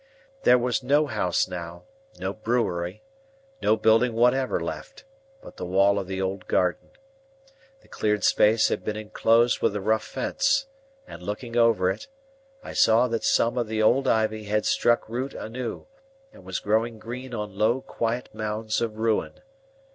There 0.45 0.57
was 0.57 0.81
no 0.81 1.05
house 1.05 1.47
now, 1.47 1.83
no 2.19 2.33
brewery, 2.33 3.03
no 3.61 3.75
building 3.77 4.13
whatever 4.15 4.59
left, 4.59 5.03
but 5.43 5.57
the 5.57 5.65
wall 5.67 5.99
of 5.99 6.07
the 6.07 6.19
old 6.19 6.47
garden. 6.47 6.89
The 7.81 7.87
cleared 7.87 8.23
space 8.23 8.69
had 8.69 8.83
been 8.83 8.95
enclosed 8.97 9.61
with 9.61 9.75
a 9.75 9.79
rough 9.79 10.03
fence, 10.03 10.65
and 11.05 11.21
looking 11.21 11.55
over 11.55 11.87
it, 11.91 12.07
I 12.63 12.73
saw 12.73 13.07
that 13.09 13.23
some 13.23 13.59
of 13.59 13.67
the 13.67 13.83
old 13.83 14.07
ivy 14.07 14.45
had 14.45 14.65
struck 14.65 15.07
root 15.07 15.35
anew, 15.35 15.85
and 16.33 16.43
was 16.45 16.57
growing 16.57 16.97
green 16.97 17.35
on 17.35 17.55
low 17.55 17.81
quiet 17.81 18.27
mounds 18.33 18.81
of 18.81 18.97
ruin. 18.97 19.41